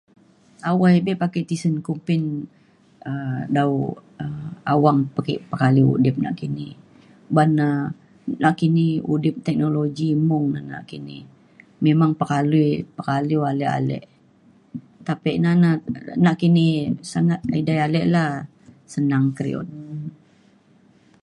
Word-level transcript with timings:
Awai 0.69 0.95
be' 1.05 1.17
pe 1.21 1.25
ake 1.29 1.41
tesen 1.49 1.75
kumpin 1.87 2.21
um 3.09 3.39
dau 3.55 3.73
um 4.23 4.47
awang 4.73 4.99
peke 5.15 5.33
pekaliu 5.49 5.87
udip 5.97 6.15
nakini. 6.23 6.67
Uban 7.29 7.51
um 7.67 7.91
nakini 8.43 8.87
udip 9.13 9.35
teknologi 9.45 10.09
mung 10.29 10.45
na 10.53 10.59
nakini. 10.71 11.17
Memang 11.85 12.11
pekalui 12.19 12.67
pekalui 12.97 13.45
alik 13.51 13.71
alik 13.77 14.03
tapi 15.07 15.31
na 15.43 15.51
na 15.63 15.71
naki 16.25 16.47
sangat 17.13 17.39
edai 17.59 17.79
ale' 17.85 18.05
la 18.15 18.25
senang 18.93 19.25
keriut. 19.37 19.67